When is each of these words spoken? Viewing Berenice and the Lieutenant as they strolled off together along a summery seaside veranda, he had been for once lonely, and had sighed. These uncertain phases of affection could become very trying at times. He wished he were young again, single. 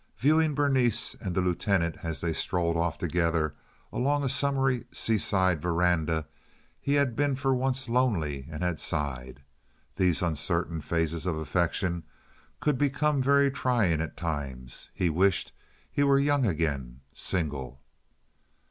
Viewing 0.17 0.55
Berenice 0.55 1.13
and 1.21 1.35
the 1.35 1.41
Lieutenant 1.41 1.97
as 2.03 2.21
they 2.21 2.33
strolled 2.33 2.75
off 2.75 2.97
together 2.97 3.53
along 3.93 4.23
a 4.23 4.29
summery 4.29 4.85
seaside 4.91 5.61
veranda, 5.61 6.25
he 6.79 6.93
had 6.95 7.15
been 7.15 7.35
for 7.35 7.53
once 7.53 7.87
lonely, 7.87 8.47
and 8.49 8.63
had 8.63 8.79
sighed. 8.79 9.43
These 9.97 10.23
uncertain 10.23 10.81
phases 10.81 11.27
of 11.27 11.35
affection 11.37 12.01
could 12.61 12.79
become 12.79 13.21
very 13.21 13.51
trying 13.51 14.01
at 14.01 14.17
times. 14.17 14.89
He 14.95 15.11
wished 15.11 15.51
he 15.91 16.01
were 16.01 16.17
young 16.17 16.47
again, 16.47 17.01
single. 17.13 17.79